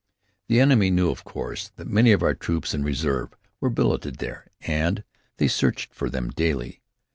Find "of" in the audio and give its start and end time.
1.11-1.23, 2.11-2.23